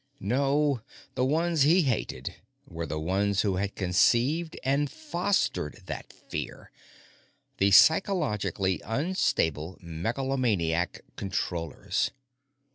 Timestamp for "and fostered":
4.63-5.83